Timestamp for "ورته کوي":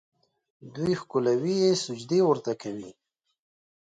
2.25-2.91